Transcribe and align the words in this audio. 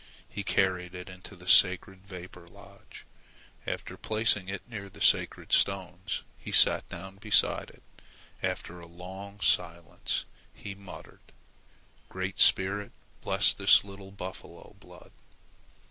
He 0.27 0.41
carried 0.43 0.95
it 0.95 1.09
into 1.09 1.35
the 1.35 1.47
sacred 1.47 1.99
vapor 1.99 2.47
lodge. 2.47 3.05
After 3.67 3.97
placing 3.97 4.49
it 4.49 4.67
near 4.67 4.89
the 4.89 4.99
sacred 4.99 5.51
stones, 5.53 6.23
he 6.39 6.51
sat 6.51 6.89
down 6.89 7.17
beside 7.17 7.69
it. 7.69 7.83
After 8.41 8.79
a 8.79 8.87
long 8.87 9.41
silence, 9.41 10.25
he 10.55 10.73
muttered: 10.73 11.31
"Great 12.09 12.39
Spirit, 12.39 12.93
bless 13.21 13.53
this 13.53 13.83
little 13.83 14.09
buffalo 14.09 14.75
blood." 14.79 15.11